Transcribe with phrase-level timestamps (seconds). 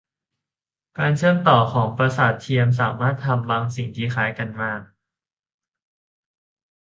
[0.97, 4.81] การเชื่อมต่อของประสาทเทียมสามารถทำบางสิ่งที่คล้ายกันมาก